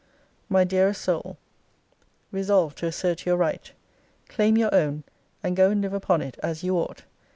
My 0.49 0.63
dearest 0.63 0.99
soul, 0.99 1.37
resolve 2.31 2.73
to 2.77 2.87
assert 2.87 3.23
your 3.27 3.37
right. 3.37 3.71
Claim 4.29 4.57
your 4.57 4.73
own, 4.73 5.03
and 5.43 5.55
go 5.55 5.69
and 5.69 5.79
live 5.79 5.93
upon 5.93 6.23
it, 6.23 6.39
as 6.41 6.63
you 6.63 6.75
ought. 6.75 7.03